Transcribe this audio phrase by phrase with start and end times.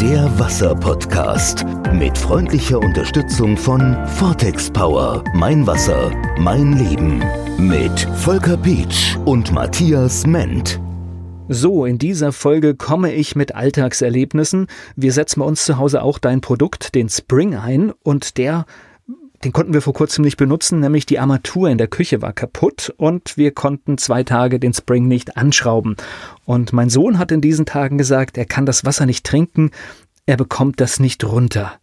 [0.00, 5.22] Der Wasser-Podcast mit freundlicher Unterstützung von Vortex Power.
[5.34, 7.22] Mein Wasser, mein Leben.
[7.58, 10.80] Mit Volker Pietsch und Matthias Ment.
[11.48, 14.66] So, in dieser Folge komme ich mit Alltagserlebnissen.
[14.96, 18.66] Wir setzen bei uns zu Hause auch dein Produkt, den Spring, ein und der
[19.44, 22.94] den konnten wir vor kurzem nicht benutzen, nämlich die Armatur in der Küche war kaputt
[22.96, 25.96] und wir konnten zwei Tage den Spring nicht anschrauben.
[26.46, 29.70] Und mein Sohn hat in diesen Tagen gesagt, er kann das Wasser nicht trinken,
[30.24, 31.74] er bekommt das nicht runter.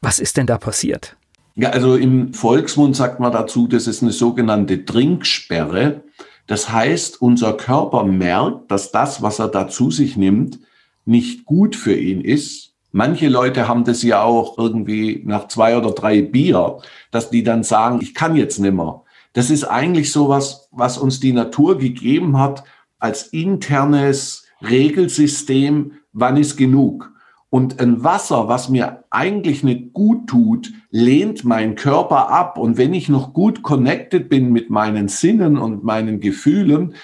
[0.00, 1.16] Was ist denn da passiert?
[1.56, 6.04] Ja, also im Volksmund sagt man dazu, das ist eine sogenannte Trinksperre.
[6.46, 10.60] Das heißt, unser Körper merkt, dass das, was er da zu sich nimmt,
[11.04, 15.90] nicht gut für ihn ist Manche Leute haben das ja auch irgendwie nach zwei oder
[15.90, 16.78] drei Bier,
[17.10, 19.04] dass die dann sagen, ich kann jetzt nimmer.
[19.34, 22.64] Das ist eigentlich sowas, was uns die Natur gegeben hat
[22.98, 27.12] als internes Regelsystem, wann ist genug.
[27.50, 32.58] Und ein Wasser, was mir eigentlich nicht gut tut, lehnt mein Körper ab.
[32.58, 36.94] Und wenn ich noch gut connected bin mit meinen Sinnen und meinen Gefühlen,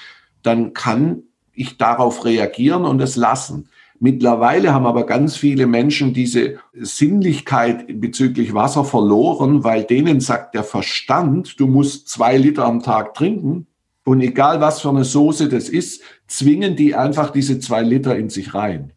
[0.43, 1.23] dann kann
[1.55, 3.69] ich darauf reagieren und es lassen.
[4.01, 10.65] Mittlerweile haben aber ganz viele Menschen diese Sinnlichkeit bezüglich Wasser verloren, weil denen sagt der
[10.65, 13.67] Verstand, du musst zwei Liter am Tag trinken.
[14.05, 18.29] Und egal was für eine Soße das ist, zwingen die einfach diese zwei Liter in
[18.29, 18.93] sich rein.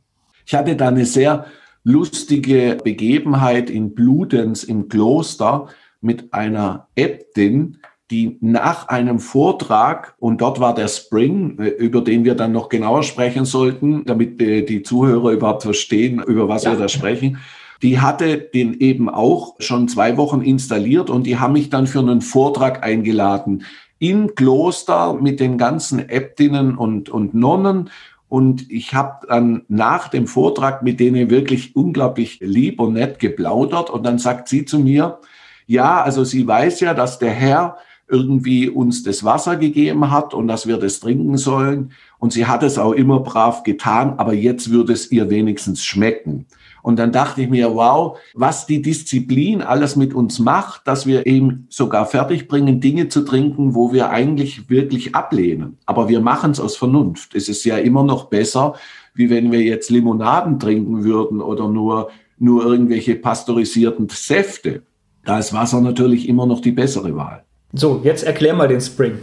[0.45, 1.45] Ich hatte da eine sehr
[1.83, 5.69] lustige Begebenheit in Bludenz im Kloster
[6.01, 7.77] mit einer Äbtin,
[8.09, 12.69] die nach einem Vortrag, und dort war der Spring, äh, über den wir dann noch
[12.69, 16.71] genauer sprechen sollten, damit äh, die Zuhörer überhaupt verstehen, über was ja.
[16.71, 17.39] wir da sprechen,
[17.81, 21.99] die hatte den eben auch schon zwei Wochen installiert und die haben mich dann für
[21.99, 23.63] einen Vortrag eingeladen
[23.99, 27.89] im Kloster mit den ganzen Äbtinnen und, und Nonnen.
[28.29, 33.89] Und ich habe dann nach dem Vortrag mit denen wirklich unglaublich lieb und nett geplaudert.
[33.89, 35.19] Und dann sagt sie zu mir,
[35.65, 37.77] ja, also sie weiß ja, dass der Herr
[38.09, 41.91] irgendwie uns das Wasser gegeben hat und dass wir das trinken sollen.
[42.19, 46.45] Und sie hat es auch immer brav getan, aber jetzt würde es ihr wenigstens schmecken.
[46.81, 51.27] Und dann dachte ich mir, wow, was die Disziplin alles mit uns macht, dass wir
[51.27, 55.77] eben sogar fertig bringen, Dinge zu trinken, wo wir eigentlich wirklich ablehnen.
[55.85, 57.35] Aber wir machen es aus Vernunft.
[57.35, 58.75] Es ist ja immer noch besser,
[59.13, 64.83] wie wenn wir jetzt Limonaden trinken würden oder nur, nur irgendwelche pasteurisierten Säfte.
[65.25, 67.43] Da ist Wasser natürlich immer noch die bessere Wahl.
[67.73, 69.19] So, jetzt erklär mal den Spring.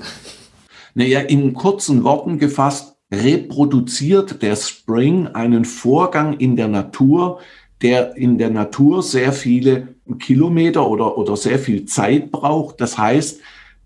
[0.95, 7.41] Naja, in kurzen Worten gefasst, reproduziert der Spring einen Vorgang in der Natur,
[7.83, 9.89] der in der Natur sehr viele
[10.19, 12.81] Kilometer oder, oder sehr viel Zeit braucht.
[12.81, 13.41] Das heißt,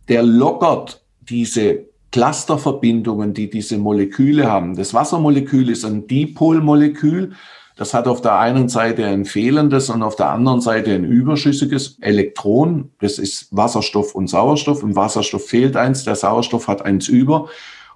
[0.09, 4.77] der lockert diese Clusterverbindungen, die diese Moleküle haben.
[4.77, 7.33] Das Wassermolekül ist ein Dipolmolekül.
[7.79, 11.97] Das hat auf der einen Seite ein fehlendes und auf der anderen Seite ein überschüssiges
[12.01, 12.91] Elektron.
[12.99, 14.83] Das ist Wasserstoff und Sauerstoff.
[14.83, 17.49] Im Wasserstoff fehlt eins, der Sauerstoff hat eins über.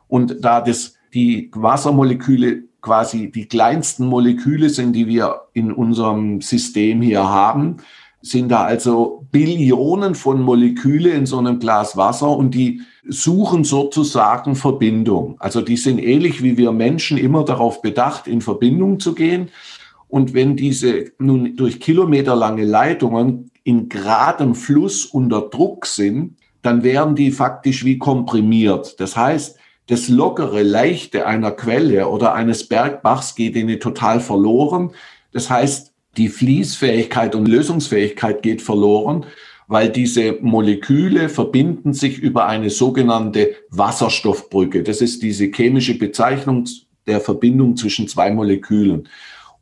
[0.07, 7.03] Und da das, die Wassermoleküle quasi die kleinsten Moleküle sind, die wir in unserem System
[7.03, 7.79] hier haben,
[8.23, 14.55] sind da also Billionen von Moleküle in so einem Glas Wasser und die suchen sozusagen
[14.55, 15.37] Verbindung.
[15.41, 19.49] Also die sind ähnlich wie wir Menschen immer darauf bedacht, in Verbindung zu gehen.
[20.13, 27.15] Und wenn diese nun durch kilometerlange Leitungen in geradem Fluss unter Druck sind, dann werden
[27.15, 29.01] die faktisch wie komprimiert.
[29.01, 29.57] Das heißt,
[29.87, 34.91] das lockere, leichte einer Quelle oder eines Bergbachs geht ihnen total verloren.
[35.33, 39.25] Das heißt, die Fließfähigkeit und Lösungsfähigkeit geht verloren,
[39.67, 44.83] weil diese Moleküle verbinden sich über eine sogenannte Wasserstoffbrücke.
[44.83, 46.69] Das ist diese chemische Bezeichnung
[47.07, 49.09] der Verbindung zwischen zwei Molekülen.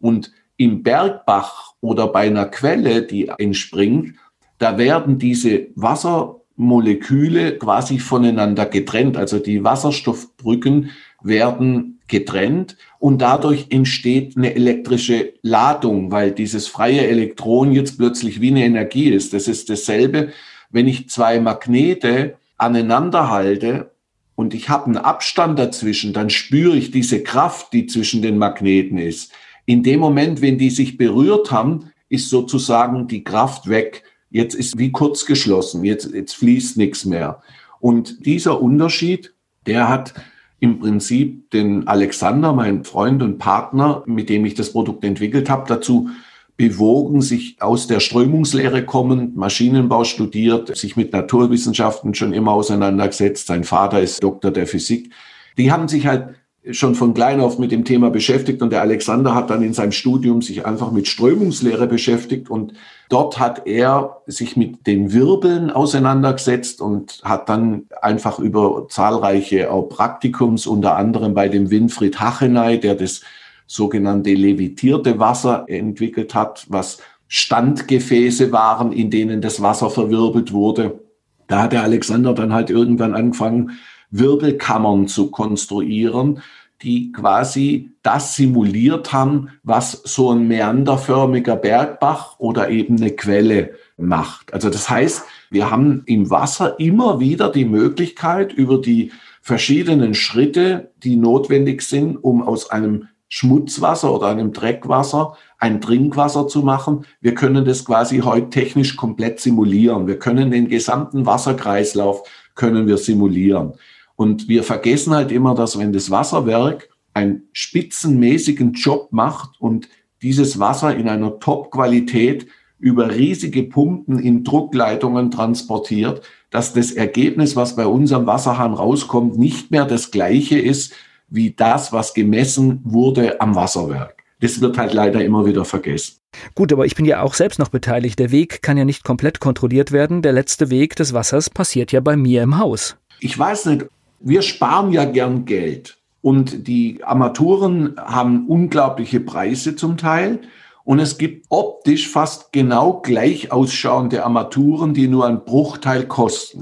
[0.00, 4.16] Und im Bergbach oder bei einer Quelle, die entspringt,
[4.58, 9.16] da werden diese Wassermoleküle quasi voneinander getrennt.
[9.16, 10.90] Also die Wasserstoffbrücken
[11.22, 18.50] werden getrennt und dadurch entsteht eine elektrische Ladung, weil dieses freie Elektron jetzt plötzlich wie
[18.50, 19.32] eine Energie ist.
[19.32, 20.28] Das ist dasselbe,
[20.68, 23.92] wenn ich zwei Magnete aneinander halte
[24.34, 28.98] und ich habe einen Abstand dazwischen, dann spüre ich diese Kraft, die zwischen den Magneten
[28.98, 29.32] ist.
[29.70, 34.02] In dem Moment, wenn die sich berührt haben, ist sozusagen die Kraft weg.
[34.28, 37.40] Jetzt ist wie kurz geschlossen, jetzt, jetzt fließt nichts mehr.
[37.78, 39.32] Und dieser Unterschied,
[39.66, 40.14] der hat
[40.58, 45.68] im Prinzip den Alexander, mein Freund und Partner, mit dem ich das Produkt entwickelt habe,
[45.68, 46.10] dazu
[46.56, 53.46] bewogen, sich aus der Strömungslehre kommend, Maschinenbau studiert, sich mit Naturwissenschaften schon immer auseinandergesetzt.
[53.46, 55.12] Sein Vater ist Doktor der Physik.
[55.56, 56.34] Die haben sich halt
[56.70, 59.92] schon von klein auf mit dem Thema beschäftigt und der Alexander hat dann in seinem
[59.92, 62.74] Studium sich einfach mit Strömungslehre beschäftigt und
[63.08, 69.88] dort hat er sich mit den Wirbeln auseinandergesetzt und hat dann einfach über zahlreiche auch
[69.88, 73.22] Praktikums, unter anderem bei dem Winfried Hacheney, der das
[73.66, 76.98] sogenannte levitierte Wasser entwickelt hat, was
[77.28, 81.00] Standgefäße waren, in denen das Wasser verwirbelt wurde.
[81.46, 83.78] Da hat der Alexander dann halt irgendwann angefangen,
[84.10, 86.42] Wirbelkammern zu konstruieren,
[86.82, 94.54] die quasi das simuliert haben, was so ein meanderförmiger Bergbach oder eben eine Quelle macht.
[94.54, 99.12] Also das heißt, wir haben im Wasser immer wieder die Möglichkeit, über die
[99.42, 106.62] verschiedenen Schritte, die notwendig sind, um aus einem Schmutzwasser oder einem Dreckwasser ein Trinkwasser zu
[106.62, 107.04] machen.
[107.20, 110.06] Wir können das quasi heute technisch komplett simulieren.
[110.06, 112.22] Wir können den gesamten Wasserkreislauf
[112.54, 113.74] können wir simulieren.
[114.20, 119.88] Und wir vergessen halt immer, dass wenn das Wasserwerk einen spitzenmäßigen Job macht und
[120.20, 122.46] dieses Wasser in einer Top-Qualität
[122.78, 126.20] über riesige Pumpen in Druckleitungen transportiert,
[126.50, 130.92] dass das Ergebnis, was bei unserem Wasserhahn rauskommt, nicht mehr das gleiche ist
[131.30, 134.22] wie das, was gemessen wurde am Wasserwerk.
[134.40, 136.16] Das wird halt leider immer wieder vergessen.
[136.54, 138.18] Gut, aber ich bin ja auch selbst noch beteiligt.
[138.18, 140.20] Der Weg kann ja nicht komplett kontrolliert werden.
[140.20, 142.98] Der letzte Weg des Wassers passiert ja bei mir im Haus.
[143.22, 143.86] Ich weiß nicht,
[144.20, 150.40] wir sparen ja gern Geld und die Armaturen haben unglaubliche Preise zum Teil.
[150.84, 156.60] Und es gibt optisch fast genau gleich ausschauende Armaturen, die nur einen Bruchteil kosten.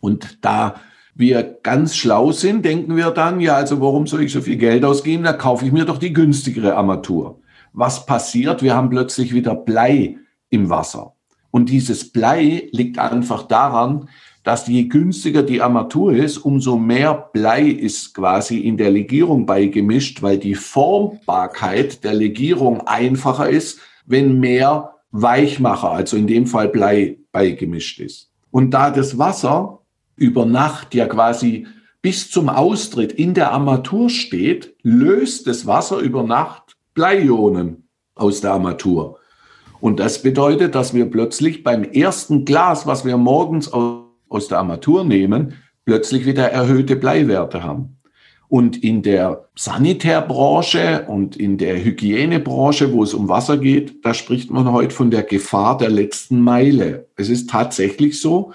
[0.00, 0.76] Und da
[1.14, 4.84] wir ganz schlau sind, denken wir dann, ja, also warum soll ich so viel Geld
[4.84, 5.24] ausgeben?
[5.24, 7.40] Da kaufe ich mir doch die günstigere Armatur.
[7.72, 8.62] Was passiert?
[8.62, 10.16] Wir haben plötzlich wieder Blei
[10.50, 11.14] im Wasser.
[11.50, 14.08] Und dieses Blei liegt einfach daran,
[14.50, 20.22] dass je günstiger die Armatur ist, umso mehr Blei ist quasi in der Legierung beigemischt,
[20.22, 27.18] weil die Formbarkeit der Legierung einfacher ist, wenn mehr Weichmacher, also in dem Fall Blei,
[27.30, 28.32] beigemischt ist.
[28.50, 29.82] Und da das Wasser
[30.16, 31.68] über Nacht ja quasi
[32.02, 37.86] bis zum Austritt in der Armatur steht, löst das Wasser über Nacht Bleionen
[38.16, 39.20] aus der Armatur.
[39.80, 44.58] Und das bedeutet, dass wir plötzlich beim ersten Glas, was wir morgens aus aus der
[44.58, 45.54] Armatur nehmen,
[45.84, 47.98] plötzlich wieder erhöhte Bleiwerte haben.
[48.48, 54.50] Und in der Sanitärbranche und in der Hygienebranche, wo es um Wasser geht, da spricht
[54.50, 57.06] man heute von der Gefahr der letzten Meile.
[57.16, 58.52] Es ist tatsächlich so,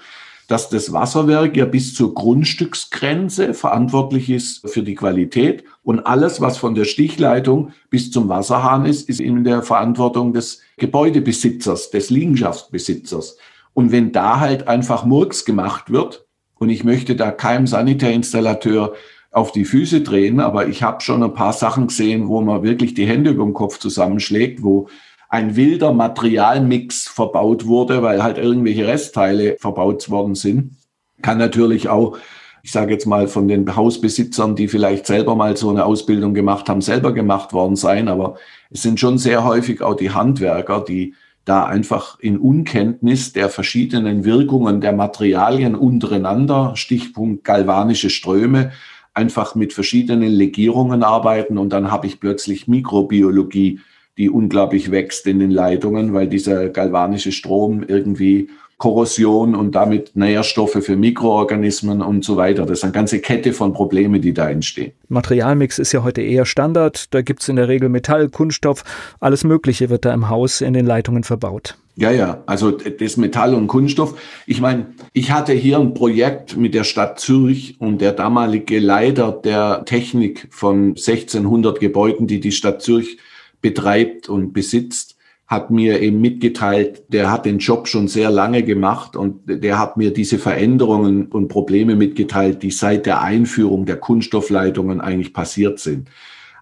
[0.48, 6.56] dass das Wasserwerk ja bis zur Grundstücksgrenze verantwortlich ist für die Qualität und alles, was
[6.56, 13.38] von der Stichleitung bis zum Wasserhahn ist, ist in der Verantwortung des Gebäudebesitzers, des Liegenschaftsbesitzers.
[13.76, 16.24] Und wenn da halt einfach Murks gemacht wird,
[16.58, 18.94] und ich möchte da keinem Sanitärinstallateur
[19.30, 22.94] auf die Füße drehen, aber ich habe schon ein paar Sachen gesehen, wo man wirklich
[22.94, 24.88] die Hände über den Kopf zusammenschlägt, wo
[25.28, 30.76] ein wilder Materialmix verbaut wurde, weil halt irgendwelche Restteile verbaut worden sind.
[31.20, 32.16] Kann natürlich auch,
[32.62, 36.70] ich sage jetzt mal, von den Hausbesitzern, die vielleicht selber mal so eine Ausbildung gemacht
[36.70, 38.08] haben, selber gemacht worden sein.
[38.08, 38.36] Aber
[38.70, 41.12] es sind schon sehr häufig auch die Handwerker, die
[41.46, 48.72] da einfach in Unkenntnis der verschiedenen Wirkungen der Materialien untereinander, Stichpunkt galvanische Ströme,
[49.14, 51.56] einfach mit verschiedenen Legierungen arbeiten.
[51.56, 53.80] Und dann habe ich plötzlich Mikrobiologie,
[54.18, 60.78] die unglaublich wächst in den Leitungen, weil dieser galvanische Strom irgendwie Korrosion und damit Nährstoffe
[60.82, 62.66] für Mikroorganismen und so weiter.
[62.66, 64.92] Das ist eine ganze Kette von Problemen, die da entstehen.
[65.08, 67.14] Materialmix ist ja heute eher Standard.
[67.14, 68.84] Da gibt es in der Regel Metall, Kunststoff,
[69.18, 71.78] alles Mögliche wird da im Haus in den Leitungen verbaut.
[71.98, 74.20] Ja, ja, also das Metall und Kunststoff.
[74.46, 79.32] Ich meine, ich hatte hier ein Projekt mit der Stadt Zürich und der damalige Leiter
[79.32, 83.16] der Technik von 1600 Gebäuden, die die Stadt Zürich
[83.62, 85.15] betreibt und besitzt
[85.46, 89.96] hat mir eben mitgeteilt, der hat den Job schon sehr lange gemacht und der hat
[89.96, 96.08] mir diese Veränderungen und Probleme mitgeteilt, die seit der Einführung der Kunststoffleitungen eigentlich passiert sind.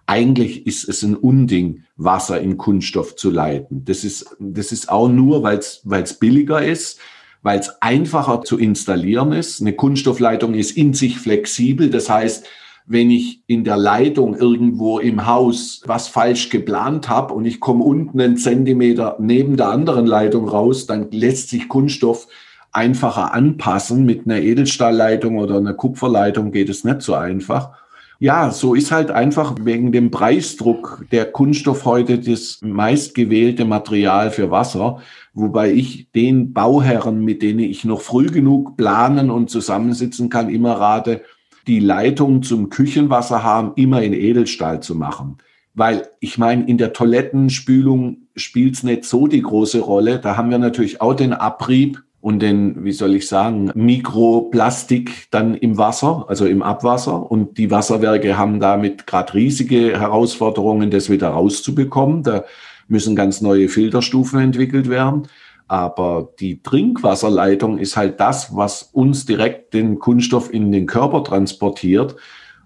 [0.05, 3.85] Eigentlich ist es ein Unding, Wasser in Kunststoff zu leiten.
[3.85, 6.99] Das ist, das ist auch nur, weil es billiger ist,
[7.41, 9.61] weil es einfacher zu installieren ist.
[9.61, 11.89] Eine Kunststoffleitung ist in sich flexibel.
[11.89, 12.45] Das heißt,
[12.87, 17.83] wenn ich in der Leitung irgendwo im Haus was falsch geplant habe und ich komme
[17.83, 22.27] unten einen Zentimeter neben der anderen Leitung raus, dann lässt sich Kunststoff
[22.71, 24.05] einfacher anpassen.
[24.05, 27.71] Mit einer Edelstahlleitung oder einer Kupferleitung geht es nicht so einfach.
[28.19, 34.51] Ja, so ist halt einfach wegen dem Preisdruck der Kunststoff heute das meistgewählte Material für
[34.51, 35.01] Wasser,
[35.33, 40.73] wobei ich den Bauherren, mit denen ich noch früh genug planen und zusammensitzen kann, immer
[40.73, 41.23] rate,
[41.67, 45.37] die Leitung zum Küchenwasserhahn immer in Edelstahl zu machen.
[45.73, 50.19] Weil ich meine, in der Toilettenspülung spielt es nicht so die große Rolle.
[50.19, 55.53] Da haben wir natürlich auch den Abrieb und den, wie soll ich sagen, Mikroplastik dann
[55.53, 57.29] im Wasser, also im Abwasser.
[57.29, 62.23] Und die Wasserwerke haben damit gerade riesige Herausforderungen, das wieder rauszubekommen.
[62.23, 62.45] Da
[62.87, 65.27] müssen ganz neue Filterstufen entwickelt werden.
[65.67, 72.15] Aber die Trinkwasserleitung ist halt das, was uns direkt den Kunststoff in den Körper transportiert.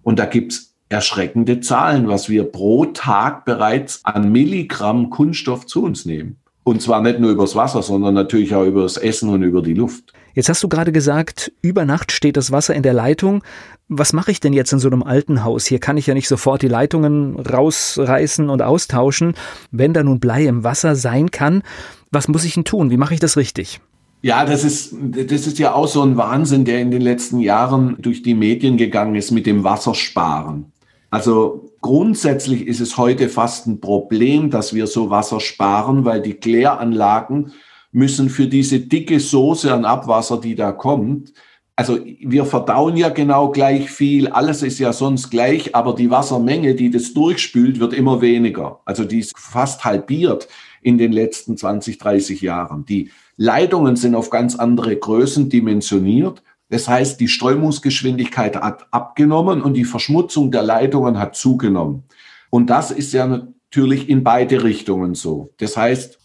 [0.03, 6.05] Und da gibt's erschreckende Zahlen, was wir pro Tag bereits an Milligramm Kunststoff zu uns
[6.05, 6.37] nehmen.
[6.63, 10.13] Und zwar nicht nur übers Wasser, sondern natürlich auch übers Essen und über die Luft.
[10.33, 13.43] Jetzt hast du gerade gesagt, über Nacht steht das Wasser in der Leitung.
[13.87, 15.65] Was mache ich denn jetzt in so einem alten Haus?
[15.65, 19.33] Hier kann ich ja nicht sofort die Leitungen rausreißen und austauschen.
[19.71, 21.63] Wenn da nun Blei im Wasser sein kann,
[22.11, 22.91] was muss ich denn tun?
[22.91, 23.81] Wie mache ich das richtig?
[24.21, 27.95] Ja, das ist, das ist ja auch so ein Wahnsinn, der in den letzten Jahren
[27.99, 30.71] durch die Medien gegangen ist mit dem Wassersparen.
[31.09, 36.33] Also grundsätzlich ist es heute fast ein Problem, dass wir so Wasser sparen, weil die
[36.33, 37.53] Kläranlagen
[37.91, 41.33] müssen für diese dicke Soße an Abwasser, die da kommt,
[41.79, 46.75] also wir verdauen ja genau gleich viel, alles ist ja sonst gleich, aber die Wassermenge,
[46.75, 48.81] die das durchspült, wird immer weniger.
[48.83, 50.49] Also die ist fast halbiert
[50.81, 52.85] in den letzten 20, 30 Jahren.
[52.85, 56.43] Die Leitungen sind auf ganz andere Größen dimensioniert.
[56.69, 62.03] Das heißt, die Strömungsgeschwindigkeit hat abgenommen und die Verschmutzung der Leitungen hat zugenommen.
[62.49, 65.53] Und das ist ja natürlich in beide Richtungen so.
[65.57, 66.19] Das heißt,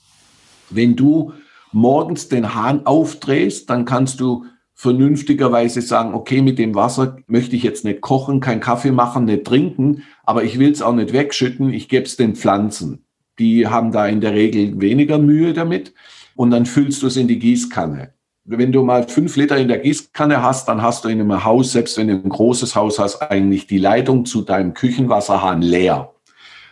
[0.71, 1.33] wenn du
[1.73, 4.45] morgens den Hahn aufdrehst, dann kannst du
[4.75, 9.45] vernünftigerweise sagen, okay, mit dem Wasser möchte ich jetzt nicht kochen, kein Kaffee machen, nicht
[9.45, 13.05] trinken, aber ich will es auch nicht wegschütten, ich gebe es den Pflanzen.
[13.39, 15.93] Die haben da in der Regel weniger Mühe damit
[16.37, 18.15] und dann füllst du es in die Gießkanne
[18.45, 21.73] wenn du mal fünf Liter in der Gießkanne hast, dann hast du in einem Haus,
[21.73, 26.13] selbst wenn du ein großes Haus hast, eigentlich die Leitung zu deinem Küchenwasserhahn leer.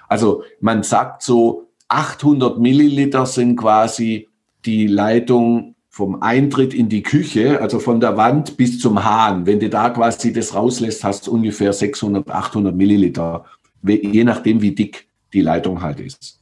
[0.09, 4.28] Also man sagt so, 800 Milliliter sind quasi
[4.66, 9.47] die Leitung vom Eintritt in die Küche, also von der Wand bis zum Hahn.
[9.47, 13.45] Wenn du da quasi das rauslässt, hast du ungefähr 600, 800 Milliliter,
[13.83, 16.42] je nachdem, wie dick die Leitung halt ist.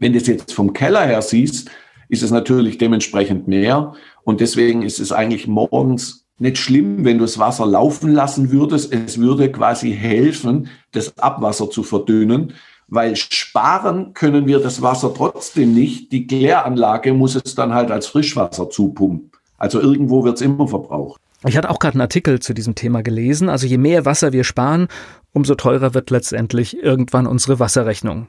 [0.00, 1.70] Wenn du es jetzt vom Keller her siehst,
[2.08, 3.92] ist es natürlich dementsprechend mehr.
[4.24, 8.92] Und deswegen ist es eigentlich morgens nicht schlimm, wenn du das Wasser laufen lassen würdest.
[8.92, 12.54] Es würde quasi helfen, das Abwasser zu verdünnen,
[12.88, 16.10] weil sparen können wir das Wasser trotzdem nicht.
[16.12, 19.30] Die Kläranlage muss es dann halt als Frischwasser zupumpen.
[19.58, 21.20] Also irgendwo wird es immer verbraucht.
[21.46, 23.50] Ich hatte auch gerade einen Artikel zu diesem Thema gelesen.
[23.50, 24.88] Also je mehr Wasser wir sparen,
[25.32, 28.28] umso teurer wird letztendlich irgendwann unsere Wasserrechnung.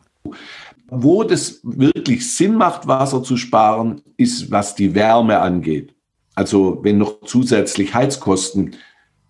[0.93, 5.95] Wo das wirklich Sinn macht, Wasser zu sparen, ist, was die Wärme angeht.
[6.35, 8.75] Also wenn noch zusätzlich Heizkosten,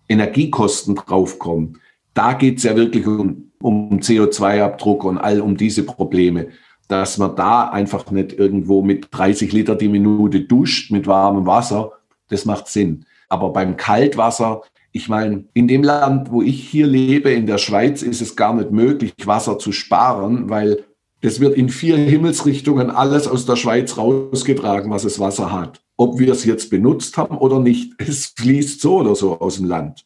[0.08, 1.78] Energiekosten draufkommen,
[2.14, 6.48] da geht es ja wirklich um, um CO2-Abdruck und all um diese Probleme,
[6.88, 11.92] dass man da einfach nicht irgendwo mit 30 Liter die Minute duscht mit warmem Wasser,
[12.28, 13.06] das macht Sinn.
[13.28, 18.02] Aber beim Kaltwasser, ich meine, in dem Land, wo ich hier lebe, in der Schweiz,
[18.02, 20.84] ist es gar nicht möglich, Wasser zu sparen, weil
[21.22, 25.80] das wird in vier Himmelsrichtungen alles aus der Schweiz rausgetragen, was es Wasser hat.
[25.96, 29.66] Ob wir es jetzt benutzt haben oder nicht, es fließt so oder so aus dem
[29.66, 30.04] Land.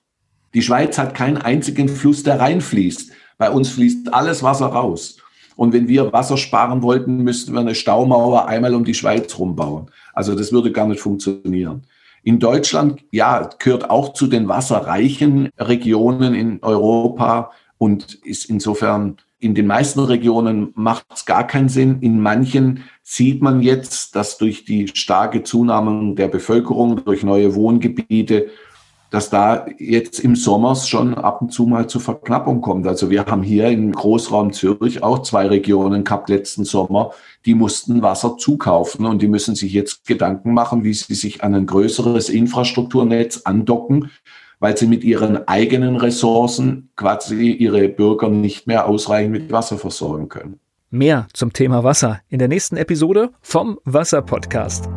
[0.54, 3.10] Die Schweiz hat keinen einzigen Fluss, der reinfließt.
[3.38, 5.16] Bei uns fließt alles Wasser raus.
[5.56, 9.90] Und wenn wir Wasser sparen wollten, müssten wir eine Staumauer einmal um die Schweiz rumbauen.
[10.12, 11.82] Also das würde gar nicht funktionieren.
[12.22, 19.54] In Deutschland, ja, gehört auch zu den wasserreichen Regionen in Europa und ist insofern in
[19.54, 21.98] den meisten Regionen macht es gar keinen Sinn.
[22.00, 28.48] In manchen sieht man jetzt, dass durch die starke Zunahme der Bevölkerung, durch neue Wohngebiete,
[29.10, 32.88] dass da jetzt im Sommer schon ab und zu mal zu Verknappung kommt.
[32.88, 37.12] Also wir haben hier im Großraum Zürich auch zwei Regionen gehabt letzten Sommer,
[37.46, 41.54] die mussten Wasser zukaufen und die müssen sich jetzt Gedanken machen, wie sie sich an
[41.54, 44.10] ein größeres Infrastrukturnetz andocken,
[44.58, 50.28] weil sie mit ihren eigenen Ressourcen quasi ihre Bürger nicht mehr ausreichend mit Wasser versorgen
[50.28, 50.60] können.
[50.90, 54.88] Mehr zum Thema Wasser in der nächsten Episode vom Wasser-Podcast.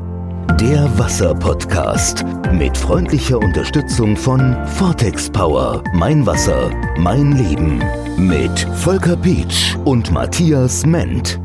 [0.60, 5.84] Der Wasser-Podcast mit freundlicher Unterstützung von Vortex Power.
[5.94, 7.82] Mein Wasser, mein Leben.
[8.18, 11.40] Mit Volker Pietsch und Matthias Ment.